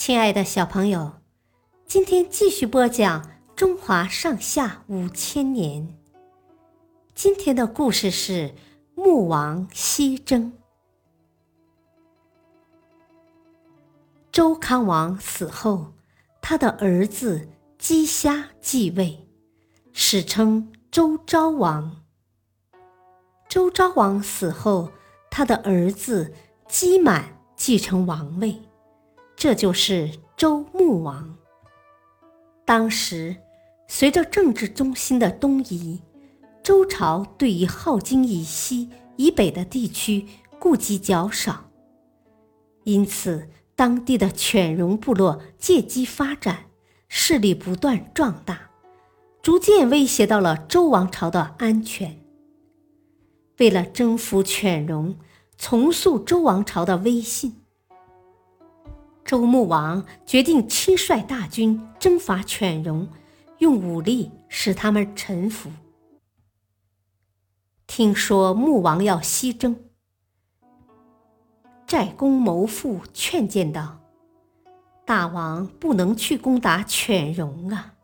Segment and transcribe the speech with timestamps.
[0.00, 1.12] 亲爱的小朋友，
[1.84, 5.94] 今天继续播讲中华上下五千年。
[7.14, 8.54] 今天的故事是
[8.94, 10.54] 穆王西征。
[14.32, 15.92] 周康王死后，
[16.40, 19.28] 他的儿子姬虾继位，
[19.92, 22.02] 史称周昭王。
[23.50, 24.90] 周昭王死后，
[25.30, 26.32] 他的儿子
[26.66, 28.58] 姬满继承王位。
[29.40, 31.34] 这就是周穆王。
[32.66, 33.34] 当时，
[33.88, 36.02] 随着政治中心的东移，
[36.62, 40.26] 周朝对于镐京以西、以北的地区
[40.58, 41.70] 顾及较少，
[42.84, 46.66] 因此当地的犬戎部落借机发展，
[47.08, 48.68] 势力不断壮大，
[49.40, 52.20] 逐渐威胁到了周王朝的安全。
[53.56, 55.16] 为了征服犬戎，
[55.56, 57.59] 重塑周王朝的威信。
[59.30, 63.06] 周穆王决定亲率大军征伐犬戎，
[63.58, 65.70] 用武力使他们臣服。
[67.86, 69.76] 听说穆王要西征，
[71.86, 74.00] 寨公谋父劝谏道
[75.06, 77.94] ：“大王不能去攻打犬戎啊！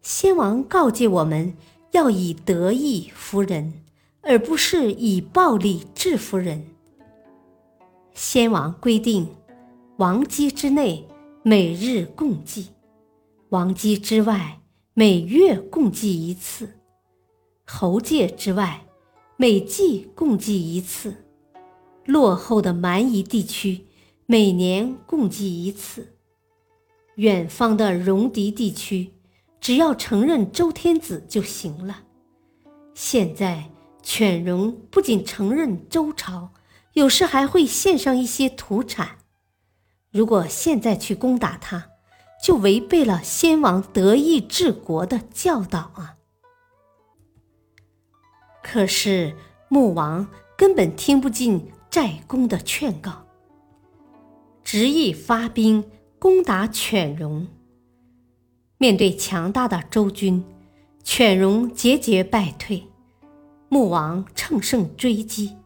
[0.00, 1.54] 先王告诫我们
[1.90, 3.74] 要以德义服人，
[4.22, 6.66] 而不是以暴力制服人。
[8.14, 9.28] 先王规定。”
[9.98, 11.08] 王姬之内，
[11.42, 12.64] 每日共祭；
[13.48, 14.60] 王姬之外，
[14.92, 16.66] 每月共祭一次；
[17.64, 18.86] 侯界之外，
[19.38, 21.12] 每季共祭一次；
[22.04, 23.86] 落后的蛮夷地区，
[24.26, 26.02] 每年共祭一次；
[27.14, 29.12] 远方的戎狄地区，
[29.62, 32.02] 只要承认周天子就行了。
[32.92, 33.70] 现在
[34.02, 36.50] 犬戎不仅承认周朝，
[36.92, 39.16] 有时还会献上一些土产。
[40.10, 41.90] 如果现在去攻打他，
[42.42, 46.16] 就违背了先王德义治国的教导啊！
[48.62, 49.34] 可是
[49.68, 50.26] 穆王
[50.56, 53.26] 根本听不进寨公的劝告，
[54.62, 55.84] 执意发兵
[56.18, 57.48] 攻打犬戎。
[58.78, 60.44] 面对强大的周军，
[61.02, 62.86] 犬戎节节败退，
[63.68, 65.56] 穆王乘胜追击，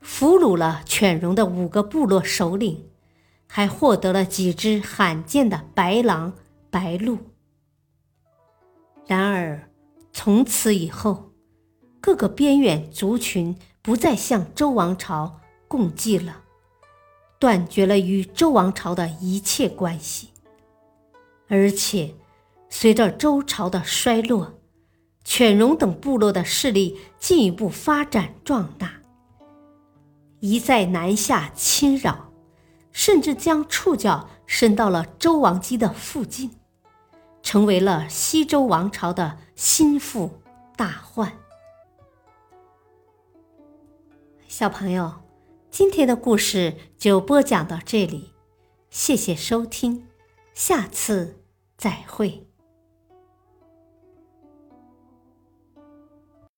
[0.00, 2.91] 俘虏了犬戎的五个部落首领。
[3.54, 6.32] 还获得了几只罕见的白狼、
[6.70, 7.18] 白鹿。
[9.06, 9.68] 然而，
[10.10, 11.32] 从此以后，
[12.00, 16.40] 各个边远族群不再向周王朝共济了，
[17.38, 20.30] 断绝了与周王朝的一切关系。
[21.46, 22.14] 而且，
[22.70, 24.54] 随着周朝的衰落，
[25.24, 28.94] 犬戎等部落的势力进一步发展壮大，
[30.40, 32.31] 一再南下侵扰。
[32.92, 36.58] 甚至将触角伸到了周王姬的附近，
[37.42, 40.42] 成为了西周王朝的心腹
[40.76, 41.32] 大患。
[44.46, 45.22] 小朋友，
[45.70, 48.34] 今天的故事就播讲到这里，
[48.90, 50.06] 谢谢收听，
[50.52, 51.42] 下次
[51.78, 52.51] 再会。